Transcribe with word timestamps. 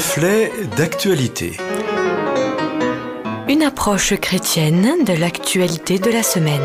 Reflet 0.00 0.50
d'actualité. 0.78 1.58
Une 3.50 3.62
approche 3.62 4.18
chrétienne 4.18 5.04
de 5.04 5.12
l'actualité 5.12 5.98
de 5.98 6.10
la 6.10 6.22
semaine. 6.22 6.62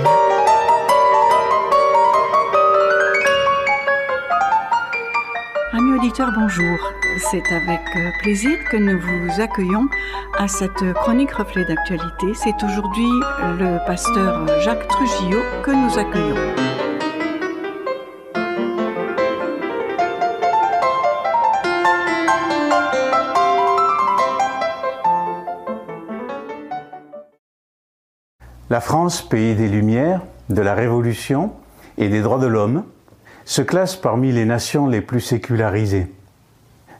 Amis 5.73 5.99
auditeurs, 5.99 6.31
bonjour. 6.33 6.77
C'est 7.29 7.43
avec 7.51 7.81
euh, 7.97 8.09
plaisir 8.23 8.51
que 8.71 8.77
nous 8.77 9.01
vous 9.01 9.41
accueillons 9.41 9.89
à 10.37 10.47
cette 10.47 10.93
chronique 10.93 11.33
reflet 11.33 11.65
d'actualité. 11.65 12.27
C'est 12.35 12.55
aujourd'hui 12.63 13.11
le 13.59 13.85
pasteur 13.85 14.47
Jacques 14.61 14.87
Trujillo 14.87 15.41
que 15.61 15.71
nous 15.71 15.99
accueillons. 15.99 16.74
La 28.75 28.81
France, 28.81 29.21
pays 29.21 29.55
des 29.55 29.69
Lumières, 29.69 30.19
de 30.49 30.61
la 30.61 30.73
Révolution 30.73 31.53
et 31.97 32.09
des 32.09 32.21
droits 32.21 32.39
de 32.39 32.45
l'homme, 32.45 32.83
se 33.45 33.61
classe 33.61 33.95
parmi 33.95 34.33
les 34.33 34.43
nations 34.43 34.87
les 34.87 34.99
plus 34.99 35.21
sécularisées. 35.21 36.11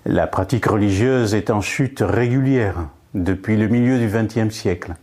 La 0.06 0.26
pratique 0.26 0.68
religieuse 0.68 1.36
est 1.36 1.50
en 1.50 1.60
chute 1.60 2.00
régulière 2.00 2.88
depuis 3.14 3.58
le 3.58 3.68
milieu 3.68 4.00
du 4.00 4.08
XXe 4.08 4.56
siècle. 4.56 4.96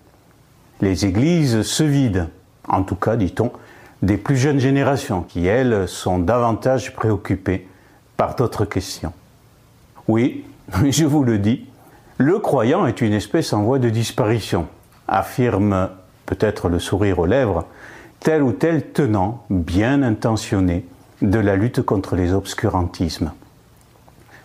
Les 0.81 1.05
églises 1.05 1.61
se 1.61 1.83
vident, 1.83 2.31
en 2.67 2.85
tout 2.85 2.97
cas, 2.97 3.17
dit-on, 3.17 3.53
des 4.01 4.17
plus 4.17 4.39
jeunes 4.39 4.59
générations 4.59 5.21
qui, 5.21 5.47
elles, 5.47 5.87
sont 5.87 6.21
davantage 6.21 6.95
préoccupées 6.95 7.69
par 8.17 8.35
d'autres 8.35 8.65
questions. 8.65 9.13
Oui, 10.09 10.47
je 10.89 11.05
vous 11.05 11.23
le 11.23 11.37
dis, 11.39 11.67
le 12.17 12.39
croyant 12.39 12.87
est 12.87 13.03
une 13.03 13.13
espèce 13.13 13.53
en 13.53 13.63
voie 13.63 13.79
de 13.79 13.91
disparition, 13.91 14.69
affirme 15.07 15.91
peut-être 16.27 16.69
le 16.69 16.79
sourire 16.79 17.19
aux 17.19 17.27
lèvres, 17.27 17.67
tel 18.21 18.43
ou 18.43 18.53
tel 18.53 18.93
tenant 18.93 19.45
bien 19.51 20.03
intentionné 20.03 20.87
de 21.23 21.39
la 21.39 21.57
lutte 21.57 21.83
contre 21.83 22.17
les 22.17 22.33
obscurantismes. 22.33 23.33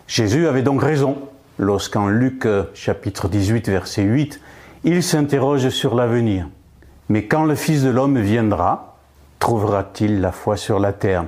Jésus 0.06 0.46
avait 0.46 0.62
donc 0.62 0.82
raison 0.82 1.18
lorsqu'en 1.58 2.08
Luc 2.08 2.46
chapitre 2.74 3.28
18 3.28 3.68
verset 3.68 4.02
8, 4.02 4.40
il 4.84 5.02
s'interroge 5.02 5.68
sur 5.70 5.94
l'avenir. 5.94 6.48
Mais 7.08 7.24
quand 7.24 7.44
le 7.44 7.54
Fils 7.54 7.82
de 7.82 7.90
l'homme 7.90 8.18
viendra, 8.18 8.96
trouvera-t-il 9.38 10.20
la 10.20 10.32
foi 10.32 10.56
sur 10.56 10.78
la 10.78 10.92
terre? 10.92 11.24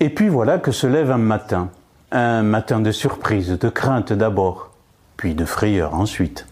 Et 0.00 0.10
puis 0.10 0.28
voilà 0.28 0.58
que 0.58 0.72
se 0.72 0.86
lève 0.86 1.10
un 1.10 1.18
matin, 1.18 1.70
un 2.12 2.42
matin 2.42 2.80
de 2.80 2.92
surprise, 2.92 3.50
de 3.50 3.68
crainte 3.68 4.12
d'abord, 4.12 4.70
puis 5.16 5.34
de 5.34 5.44
frayeur 5.44 5.94
ensuite. 5.94 6.46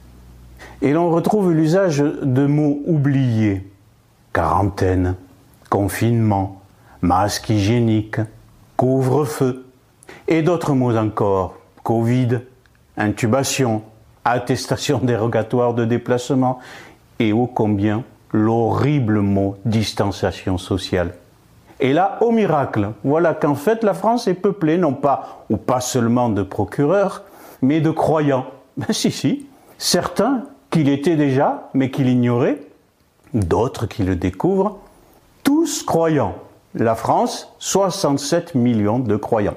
Et 0.84 0.92
l'on 0.92 1.08
retrouve 1.08 1.50
l'usage 1.50 2.00
de 2.00 2.44
mots 2.44 2.82
oubliés. 2.84 3.66
Quarantaine, 4.34 5.14
confinement, 5.70 6.60
masque 7.00 7.48
hygiénique, 7.48 8.18
couvre-feu. 8.77 9.64
Et 10.28 10.42
d'autres 10.42 10.74
mots 10.74 10.94
encore. 10.94 11.56
Covid, 11.82 12.40
intubation, 12.98 13.80
attestation 14.27 14.98
dérogatoire 15.02 15.72
de 15.72 15.86
déplacement 15.86 16.58
et 17.18 17.32
ô 17.32 17.46
combien 17.46 18.05
l'horrible 18.34 19.20
mot 19.20 19.56
distanciation 19.64 20.58
sociale. 20.58 21.14
Et 21.80 21.94
là, 21.94 22.18
au 22.20 22.30
miracle, 22.30 22.90
voilà 23.05 23.32
qu'en 23.32 23.55
fait 23.55 23.84
la 23.84 23.94
France 23.94 24.28
est 24.28 24.34
peuplée 24.34 24.77
non 24.77 24.92
pas 24.92 25.46
ou 25.48 25.56
pas 25.56 25.80
seulement 25.80 26.28
de 26.28 26.42
procureurs, 26.42 27.22
mais 27.62 27.80
de 27.80 27.90
croyants. 27.90 28.44
Ben 28.77 28.92
si, 28.92 29.10
si. 29.10 29.46
Certains 29.78 30.44
qu'il 30.74 30.89
était 30.89 31.14
déjà, 31.14 31.70
mais 31.73 31.92
qu'il 31.92 32.08
ignorait, 32.08 32.58
d'autres 33.33 33.86
qui 33.86 34.02
le 34.02 34.17
découvrent, 34.17 34.80
tous 35.45 35.85
croyants. 35.85 36.35
La 36.74 36.96
France, 36.96 37.55
67 37.61 38.57
millions 38.57 38.98
de 38.98 39.14
croyants. 39.14 39.55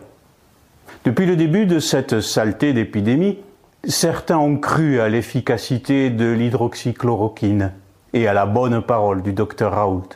Depuis 1.05 1.25
le 1.25 1.35
début 1.35 1.66
de 1.66 1.79
cette 1.79 2.22
saleté 2.22 2.72
d'épidémie, 2.72 3.39
certains 3.83 4.38
ont 4.38 4.57
cru 4.57 5.00
à 5.00 5.09
l'efficacité 5.09 6.11
de 6.11 6.31
l'hydroxychloroquine 6.31 7.72
et 8.13 8.28
à 8.28 8.34
la 8.34 8.45
bonne 8.45 8.84
parole 8.84 9.23
du 9.23 9.34
docteur 9.34 9.72
Raoult. 9.72 10.09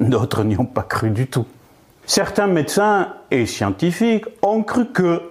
D'autres 0.00 0.42
n'y 0.42 0.58
ont 0.58 0.66
pas 0.66 0.82
cru 0.82 1.10
du 1.10 1.28
tout. 1.28 1.46
Certains 2.06 2.48
médecins 2.48 3.14
et 3.30 3.46
scientifiques 3.46 4.24
ont 4.42 4.64
cru 4.64 4.86
que, 4.86 5.22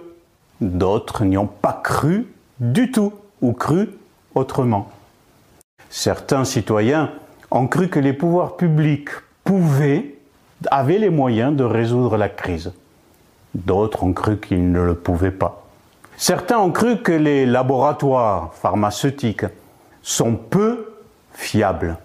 d'autres 0.62 1.26
n'y 1.26 1.36
ont 1.36 1.46
pas 1.46 1.78
cru 1.84 2.32
du 2.58 2.90
tout, 2.90 3.12
ou 3.42 3.52
cru 3.52 3.90
autrement. 4.34 4.90
Certains 5.90 6.44
citoyens 6.44 7.10
ont 7.50 7.66
cru 7.66 7.88
que 7.88 8.00
les 8.00 8.12
pouvoirs 8.12 8.56
publics 8.56 9.10
pouvaient, 9.44 10.14
avaient 10.70 10.98
les 10.98 11.10
moyens 11.10 11.54
de 11.54 11.64
résoudre 11.64 12.16
la 12.16 12.28
crise. 12.28 12.72
D'autres 13.54 14.02
ont 14.02 14.12
cru 14.12 14.38
qu'ils 14.40 14.72
ne 14.72 14.80
le 14.80 14.94
pouvaient 14.94 15.30
pas. 15.30 15.64
Certains 16.16 16.58
ont 16.58 16.70
cru 16.70 17.02
que 17.02 17.12
les 17.12 17.46
laboratoires 17.46 18.52
pharmaceutiques 18.54 19.46
sont 20.02 20.34
peu 20.34 20.94
fiables, 21.32 21.96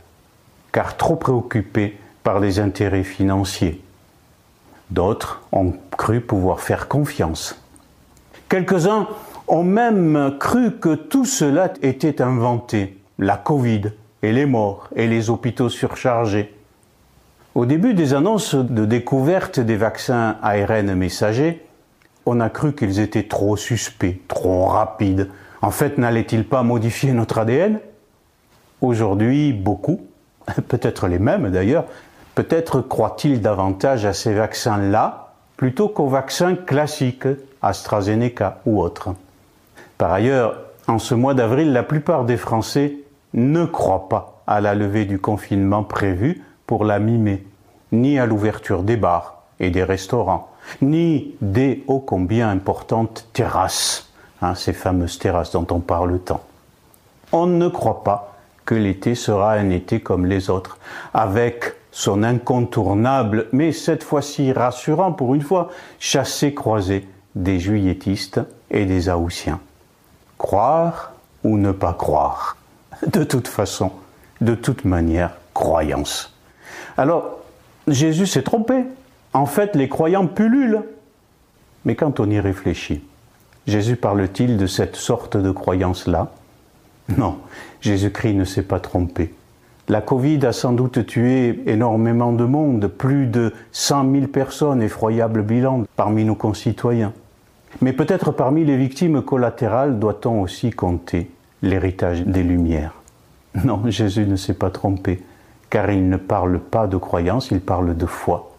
car 0.71 0.97
trop 0.97 1.15
préoccupés 1.15 1.97
par 2.23 2.39
les 2.39 2.59
intérêts 2.59 3.03
financiers. 3.03 3.81
D'autres 4.89 5.41
ont 5.51 5.73
cru 5.97 6.21
pouvoir 6.21 6.59
faire 6.59 6.87
confiance. 6.87 7.59
Quelques-uns 8.49 9.07
ont 9.49 9.63
même 9.63 10.35
cru 10.39 10.77
que 10.77 10.93
tout 10.93 11.25
cela 11.25 11.73
était 11.81 12.21
inventé, 12.21 13.01
la 13.17 13.35
Covid 13.35 13.81
et 14.21 14.31
les 14.31 14.45
morts 14.45 14.89
et 14.95 15.07
les 15.07 15.29
hôpitaux 15.29 15.69
surchargés. 15.69 16.55
Au 17.55 17.65
début 17.65 17.95
des 17.95 18.13
annonces 18.13 18.53
de 18.53 18.85
découverte 18.85 19.59
des 19.59 19.75
vaccins 19.75 20.37
ARN 20.43 20.93
messagers, 20.93 21.65
on 22.27 22.39
a 22.39 22.49
cru 22.49 22.73
qu'ils 22.73 22.99
étaient 22.99 23.27
trop 23.27 23.57
suspects, 23.57 24.21
trop 24.27 24.65
rapides. 24.65 25.29
En 25.63 25.71
fait, 25.71 25.97
n'allaient-ils 25.97 26.47
pas 26.47 26.61
modifier 26.61 27.11
notre 27.11 27.39
ADN 27.39 27.79
Aujourd'hui, 28.81 29.51
beaucoup, 29.51 30.01
peut-être 30.67 31.07
les 31.07 31.19
mêmes 31.19 31.49
d'ailleurs, 31.49 31.85
peut-être 32.35 32.81
croient-ils 32.81 33.41
davantage 33.41 34.05
à 34.05 34.13
ces 34.13 34.33
vaccins-là 34.33 35.33
plutôt 35.57 35.89
qu'aux 35.89 36.07
vaccins 36.07 36.55
classiques, 36.55 37.27
AstraZeneca 37.61 38.61
ou 38.65 38.79
autres. 38.81 39.15
Par 39.99 40.13
ailleurs, 40.13 40.55
en 40.87 40.97
ce 40.97 41.13
mois 41.13 41.33
d'avril, 41.33 41.73
la 41.73 41.83
plupart 41.83 42.23
des 42.23 42.37
Français 42.37 42.99
ne 43.33 43.65
croient 43.65 44.07
pas 44.07 44.41
à 44.47 44.61
la 44.61 44.73
levée 44.73 45.03
du 45.03 45.19
confinement 45.19 45.83
prévu 45.83 46.41
pour 46.65 46.85
la 46.85 46.99
mi-mai, 46.99 47.43
ni 47.91 48.17
à 48.17 48.25
l'ouverture 48.25 48.83
des 48.83 48.95
bars 48.95 49.43
et 49.59 49.71
des 49.71 49.83
restaurants, 49.83 50.51
ni 50.81 51.35
des 51.41 51.83
ô 51.87 51.99
combien 51.99 52.49
importantes 52.49 53.27
terrasses, 53.33 54.09
hein, 54.41 54.55
ces 54.55 54.71
fameuses 54.71 55.19
terrasses 55.19 55.51
dont 55.51 55.67
on 55.69 55.81
parle 55.81 56.17
tant. 56.19 56.45
On 57.33 57.45
ne 57.45 57.67
croit 57.67 58.05
pas 58.05 58.37
que 58.63 58.75
l'été 58.75 59.15
sera 59.15 59.51
un 59.55 59.69
été 59.69 59.99
comme 59.99 60.25
les 60.25 60.49
autres, 60.49 60.77
avec 61.13 61.73
son 61.91 62.23
incontournable, 62.23 63.47
mais 63.51 63.73
cette 63.73 64.03
fois-ci 64.03 64.53
rassurant 64.53 65.11
pour 65.11 65.35
une 65.35 65.41
fois, 65.41 65.67
chassé-croisé 65.99 67.05
des 67.35 67.59
juilletistes 67.59 68.39
et 68.71 68.85
des 68.85 69.09
haussiens. 69.09 69.59
Croire 70.39 71.11
ou 71.43 71.57
ne 71.57 71.71
pas 71.71 71.93
croire 71.93 72.57
De 73.05 73.23
toute 73.23 73.47
façon, 73.47 73.91
de 74.41 74.55
toute 74.55 74.85
manière, 74.85 75.35
croyance. 75.53 76.33
Alors, 76.97 77.39
Jésus 77.87 78.25
s'est 78.25 78.41
trompé. 78.41 78.85
En 79.33 79.45
fait, 79.45 79.75
les 79.75 79.89
croyants 79.89 80.27
pullulent. 80.27 80.83
Mais 81.85 81.95
quand 81.95 82.19
on 82.19 82.29
y 82.29 82.39
réfléchit, 82.39 83.03
Jésus 83.67 83.97
parle-t-il 83.97 84.57
de 84.57 84.65
cette 84.65 84.95
sorte 84.95 85.37
de 85.37 85.51
croyance-là? 85.51 86.31
Non, 87.17 87.37
Jésus-Christ 87.81 88.33
ne 88.33 88.45
s'est 88.45 88.63
pas 88.63 88.79
trompé. 88.79 89.33
La 89.89 90.01
Covid 90.01 90.45
a 90.45 90.53
sans 90.53 90.71
doute 90.71 91.05
tué 91.05 91.63
énormément 91.65 92.31
de 92.31 92.45
monde, 92.45 92.87
plus 92.87 93.27
de 93.27 93.53
100 93.73 94.11
000 94.11 94.27
personnes, 94.27 94.81
effroyable 94.81 95.41
bilan 95.41 95.83
parmi 95.95 96.23
nos 96.23 96.35
concitoyens. 96.35 97.11
Mais 97.81 97.93
peut-être 97.93 98.31
parmi 98.31 98.65
les 98.65 98.77
victimes 98.77 99.21
collatérales 99.21 99.99
doit-on 99.99 100.41
aussi 100.41 100.71
compter 100.71 101.29
l'héritage 101.61 102.23
des 102.23 102.43
Lumières. 102.43 102.93
Non, 103.63 103.81
Jésus 103.87 104.25
ne 104.25 104.35
s'est 104.35 104.53
pas 104.53 104.69
trompé, 104.69 105.23
car 105.69 105.89
il 105.91 106.09
ne 106.09 106.17
parle 106.17 106.59
pas 106.59 106.87
de 106.87 106.97
croyance, 106.97 107.51
il 107.51 107.61
parle 107.61 107.95
de 107.95 108.05
foi. 108.05 108.51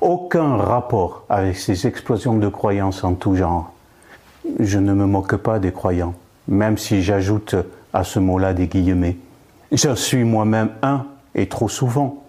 Aucun 0.00 0.56
rapport 0.56 1.24
avec 1.28 1.56
ces 1.56 1.86
explosions 1.86 2.36
de 2.36 2.48
croyances 2.48 3.04
en 3.04 3.14
tout 3.14 3.34
genre. 3.34 3.72
Je 4.60 4.78
ne 4.78 4.92
me 4.92 5.06
moque 5.06 5.36
pas 5.36 5.58
des 5.58 5.72
croyants, 5.72 6.14
même 6.48 6.76
si 6.76 7.02
j'ajoute 7.02 7.56
à 7.92 8.04
ce 8.04 8.18
mot-là 8.18 8.52
des 8.52 8.66
guillemets. 8.66 9.16
Je 9.72 9.94
suis 9.94 10.24
moi-même 10.24 10.70
un, 10.82 11.06
et 11.34 11.48
trop 11.48 11.68
souvent, 11.68 12.22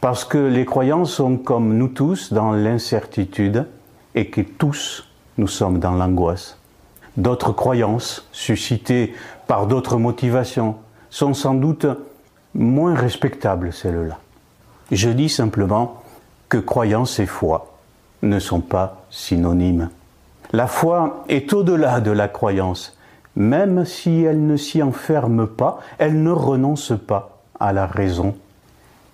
parce 0.00 0.24
que 0.24 0.38
les 0.38 0.64
croyants 0.64 1.04
sont 1.04 1.36
comme 1.36 1.76
nous 1.76 1.88
tous 1.88 2.32
dans 2.32 2.52
l'incertitude, 2.52 3.66
et 4.14 4.30
que 4.30 4.40
tous 4.40 5.08
nous 5.38 5.48
sommes 5.48 5.78
dans 5.78 5.92
l'angoisse. 5.92 6.58
D'autres 7.16 7.52
croyances, 7.52 8.28
suscitées 8.32 9.14
par 9.46 9.66
d'autres 9.66 9.96
motivations, 9.96 10.76
sont 11.10 11.34
sans 11.34 11.54
doute 11.54 11.86
moins 12.54 12.94
respectables, 12.94 13.72
celles-là. 13.72 14.18
Je 14.90 15.10
dis 15.10 15.28
simplement 15.28 16.02
que 16.48 16.58
croyance 16.58 17.18
et 17.18 17.26
foi 17.26 17.74
ne 18.22 18.38
sont 18.38 18.60
pas 18.60 19.04
synonymes. 19.10 19.90
La 20.52 20.66
foi 20.66 21.24
est 21.28 21.52
au-delà 21.52 22.00
de 22.00 22.10
la 22.10 22.28
croyance. 22.28 22.96
Même 23.36 23.84
si 23.84 24.22
elle 24.22 24.46
ne 24.46 24.56
s'y 24.56 24.82
enferme 24.82 25.46
pas, 25.46 25.78
elle 25.98 26.22
ne 26.22 26.30
renonce 26.30 26.92
pas 27.06 27.38
à 27.60 27.72
la 27.72 27.86
raison. 27.86 28.34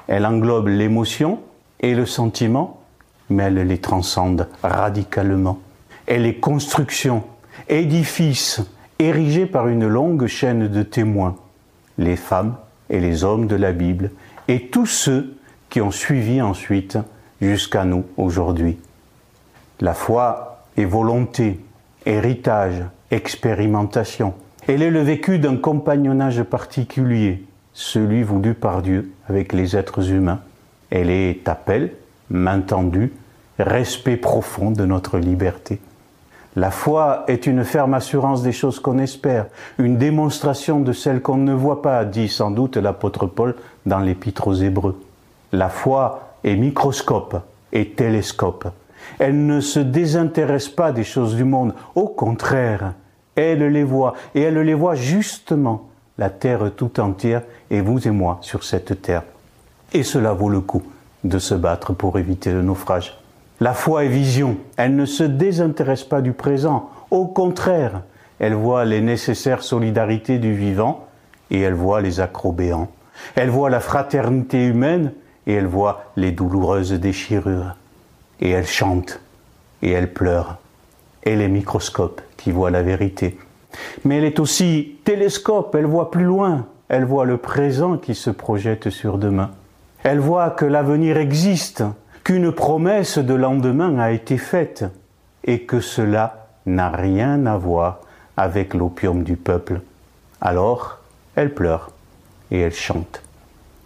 Elle 0.06 0.24
englobe 0.24 0.68
l'émotion 0.68 1.40
et 1.80 1.94
le 1.94 2.06
sentiment, 2.06 2.80
mais 3.28 3.44
elle 3.44 3.54
les 3.66 3.78
transcende 3.78 4.48
radicalement. 4.62 5.58
Elle 6.06 6.26
est 6.26 6.34
construction, 6.34 7.24
édifice, 7.68 8.60
érigé 8.98 9.46
par 9.46 9.68
une 9.68 9.86
longue 9.86 10.26
chaîne 10.26 10.68
de 10.68 10.82
témoins, 10.82 11.36
les 11.98 12.16
femmes 12.16 12.56
et 12.90 13.00
les 13.00 13.24
hommes 13.24 13.46
de 13.46 13.56
la 13.56 13.72
Bible, 13.72 14.10
et 14.48 14.68
tous 14.68 14.86
ceux 14.86 15.36
qui 15.70 15.80
ont 15.80 15.90
suivi 15.90 16.42
ensuite 16.42 16.98
jusqu'à 17.40 17.84
nous 17.84 18.04
aujourd'hui. 18.16 18.78
La 19.80 19.94
foi 19.94 20.64
est 20.76 20.84
volonté, 20.84 21.58
héritage, 22.06 22.82
expérimentation. 23.10 24.34
Elle 24.68 24.82
est 24.82 24.90
le 24.90 25.02
vécu 25.02 25.38
d'un 25.38 25.56
compagnonnage 25.56 26.42
particulier, 26.42 27.44
celui 27.72 28.22
voulu 28.22 28.54
par 28.54 28.82
Dieu 28.82 29.12
avec 29.28 29.52
les 29.52 29.76
êtres 29.76 30.10
humains. 30.10 30.40
Elle 30.90 31.10
est 31.10 31.48
appel, 31.48 31.92
main 32.30 32.60
tendue, 32.60 33.12
respect 33.58 34.16
profond 34.16 34.70
de 34.70 34.84
notre 34.84 35.18
liberté. 35.18 35.80
La 36.56 36.70
foi 36.70 37.24
est 37.26 37.48
une 37.48 37.64
ferme 37.64 37.94
assurance 37.94 38.42
des 38.42 38.52
choses 38.52 38.78
qu'on 38.78 38.98
espère, 38.98 39.46
une 39.78 39.96
démonstration 39.96 40.78
de 40.78 40.92
celles 40.92 41.20
qu'on 41.20 41.36
ne 41.36 41.52
voit 41.52 41.82
pas, 41.82 42.04
dit 42.04 42.28
sans 42.28 42.52
doute 42.52 42.76
l'apôtre 42.76 43.26
Paul 43.26 43.56
dans 43.86 43.98
l'épître 43.98 44.46
aux 44.46 44.54
Hébreux. 44.54 45.00
La 45.50 45.68
foi 45.68 46.36
est 46.44 46.54
microscope 46.54 47.42
et 47.72 47.90
télescope. 47.90 48.68
Elle 49.18 49.46
ne 49.46 49.60
se 49.60 49.80
désintéresse 49.80 50.68
pas 50.68 50.92
des 50.92 51.02
choses 51.02 51.34
du 51.34 51.44
monde, 51.44 51.74
au 51.96 52.06
contraire, 52.06 52.94
elle 53.34 53.66
les 53.66 53.84
voit, 53.84 54.14
et 54.36 54.42
elle 54.42 54.58
les 54.58 54.74
voit 54.74 54.94
justement, 54.94 55.88
la 56.18 56.30
terre 56.30 56.70
tout 56.76 57.00
entière, 57.00 57.42
et 57.70 57.80
vous 57.80 58.06
et 58.06 58.12
moi 58.12 58.38
sur 58.42 58.62
cette 58.62 59.02
terre. 59.02 59.24
Et 59.92 60.04
cela 60.04 60.32
vaut 60.32 60.48
le 60.48 60.60
coup 60.60 60.84
de 61.24 61.38
se 61.38 61.54
battre 61.54 61.92
pour 61.94 62.16
éviter 62.16 62.52
le 62.52 62.62
naufrage. 62.62 63.18
La 63.60 63.72
foi 63.72 64.04
est 64.04 64.08
vision, 64.08 64.56
elle 64.76 64.96
ne 64.96 65.06
se 65.06 65.22
désintéresse 65.22 66.04
pas 66.04 66.20
du 66.20 66.32
présent, 66.32 66.90
au 67.10 67.26
contraire, 67.26 68.02
elle 68.40 68.54
voit 68.54 68.84
les 68.84 69.00
nécessaires 69.00 69.62
solidarités 69.62 70.38
du 70.38 70.54
vivant 70.54 71.06
et 71.50 71.60
elle 71.60 71.74
voit 71.74 72.00
les 72.00 72.20
acrobéants. 72.20 72.90
Elle 73.36 73.50
voit 73.50 73.70
la 73.70 73.80
fraternité 73.80 74.66
humaine 74.66 75.12
et 75.46 75.54
elle 75.54 75.66
voit 75.66 76.04
les 76.16 76.32
douloureuses 76.32 76.92
déchirures. 76.92 77.76
Et 78.40 78.50
elle 78.50 78.66
chante 78.66 79.20
et 79.82 79.92
elle 79.92 80.12
pleure. 80.12 80.58
Elle 81.22 81.40
est 81.40 81.48
microscope 81.48 82.20
qui 82.36 82.50
voit 82.50 82.70
la 82.70 82.82
vérité. 82.82 83.38
Mais 84.04 84.18
elle 84.18 84.24
est 84.24 84.40
aussi 84.40 84.96
télescope, 85.04 85.74
elle 85.74 85.86
voit 85.86 86.10
plus 86.10 86.24
loin, 86.24 86.66
elle 86.88 87.04
voit 87.04 87.24
le 87.24 87.38
présent 87.38 87.96
qui 87.96 88.14
se 88.14 88.30
projette 88.30 88.90
sur 88.90 89.18
demain. 89.18 89.50
Elle 90.02 90.20
voit 90.20 90.50
que 90.50 90.64
l'avenir 90.64 91.16
existe, 91.16 91.84
qu'une 92.24 92.52
promesse 92.52 93.18
de 93.18 93.34
lendemain 93.34 93.98
a 93.98 94.10
été 94.10 94.38
faite 94.38 94.86
et 95.44 95.60
que 95.60 95.80
cela 95.80 96.48
n'a 96.64 96.88
rien 96.88 97.44
à 97.44 97.58
voir 97.58 98.00
avec 98.36 98.72
l'opium 98.72 99.22
du 99.22 99.36
peuple. 99.36 99.82
Alors, 100.40 101.00
elle 101.36 101.52
pleure 101.52 101.90
et 102.50 102.60
elle 102.60 102.74
chante. 102.74 103.22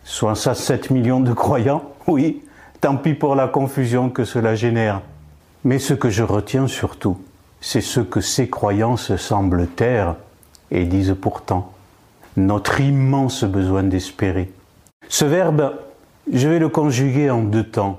67 0.04 0.90
millions 0.90 1.20
de 1.20 1.32
croyants, 1.32 1.82
oui, 2.06 2.42
tant 2.80 2.96
pis 2.96 3.14
pour 3.14 3.34
la 3.34 3.48
confusion 3.48 4.08
que 4.08 4.24
cela 4.24 4.54
génère. 4.54 5.02
Mais 5.64 5.80
ce 5.80 5.92
que 5.92 6.08
je 6.08 6.22
retiens 6.22 6.68
surtout, 6.68 7.18
c'est 7.60 7.80
ce 7.80 8.00
que 8.00 8.20
ces 8.20 8.48
croyances 8.48 9.16
semblent 9.16 9.66
taire 9.66 10.14
et 10.70 10.84
disent 10.84 11.16
pourtant 11.20 11.72
notre 12.36 12.80
immense 12.80 13.42
besoin 13.42 13.82
d'espérer. 13.82 14.52
Ce 15.08 15.24
verbe, 15.24 15.74
je 16.32 16.46
vais 16.46 16.60
le 16.60 16.68
conjuguer 16.68 17.30
en 17.30 17.42
deux 17.42 17.64
temps. 17.64 17.98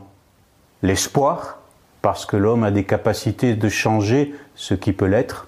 L'espoir, 0.82 1.58
parce 2.02 2.26
que 2.26 2.38
l'homme 2.38 2.64
a 2.64 2.72
des 2.72 2.86
capacités 2.86 3.56
de 3.56 3.70
changer 3.70 4.34
ce 4.56 4.74
qui 4.74 4.94
peut 4.94 5.06
l'être. 5.06 5.48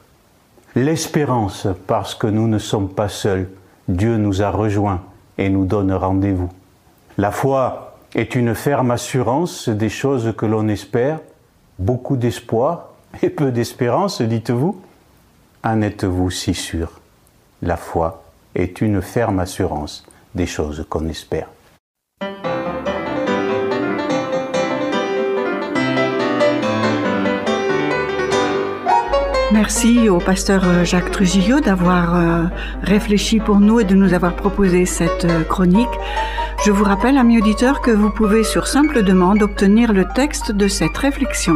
L'espérance, 0.75 1.68
parce 1.88 2.16
que 2.16 2.28
nous 2.28 2.48
ne 2.48 2.60
sommes 2.60 2.89
pas 2.89 3.10
seuls. 3.10 3.50
Dieu 3.88 4.18
nous 4.18 4.42
a 4.42 4.50
rejoints 4.50 5.01
et 5.38 5.50
nous 5.50 5.66
donne 5.66 5.94
rendez-vous. 5.94 6.50
La 7.18 7.31
foi 7.31 7.98
est 8.16 8.36
une 8.36 8.56
ferme 8.56 8.92
assurance 8.92 9.69
des 9.69 9.89
choses 9.89 10.33
que 10.38 10.45
l'on 10.45 10.68
espère, 10.68 11.19
beaucoup 11.80 12.18
d'espoir 12.18 12.89
et 13.22 13.30
peu 13.30 13.51
d'espérance, 13.51 14.22
dites-vous. 14.22 14.80
En 15.63 15.81
êtes-vous 15.81 16.31
si 16.31 16.54
sûr? 16.54 17.00
La 17.62 17.77
foi 17.77 18.24
est 18.56 18.81
une 18.81 19.01
ferme 19.01 19.39
assurance 19.39 20.04
des 20.36 20.48
choses 20.48 20.86
qu'on 20.89 21.07
espère. 21.07 21.48
Merci 29.62 30.10
au 30.10 30.18
pasteur 30.18 30.63
euh, 30.66 30.84
Jacques 30.84 31.12
Trujillo 31.12 31.60
d'avoir 31.60 32.16
euh, 32.16 32.46
réfléchi 32.81 33.40
pour 33.40 33.60
nous 33.60 33.80
et 33.80 33.84
de 33.84 33.94
nous 33.94 34.16
avoir 34.16 34.36
proposé 34.36 34.88
cette 34.88 35.25
euh, 35.25 35.44
chronique. 35.44 35.88
Je 36.66 36.72
vous 36.72 36.84
rappelle, 36.84 37.16
amis 37.16 37.38
auditeurs, 37.38 37.80
que 37.81 37.92
vous 37.92 38.10
pouvez 38.10 38.44
sur 38.44 38.66
simple 38.66 39.04
demande 39.04 39.44
obtenir 39.44 39.94
le 39.94 40.06
texte 40.16 40.52
de 40.52 40.68
cette 40.68 40.98
réflexion. 40.98 41.54